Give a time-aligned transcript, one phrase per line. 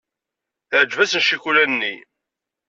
[0.69, 1.95] Teɛjeb-asen ccikula-nni.